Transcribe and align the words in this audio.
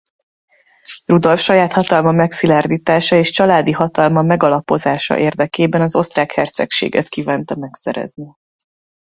Rudolf 1.05 1.39
saját 1.41 1.73
hatalma 1.73 2.11
megszilárdítása 2.11 3.15
és 3.15 3.29
családi 3.31 3.71
hatalma 3.71 4.21
megalapozása 4.21 5.17
érdekében 5.17 5.81
az 5.81 5.95
osztrák 5.95 6.31
hercegséget 6.31 7.09
kívánta 7.09 7.55
megszerezni. 7.55 8.33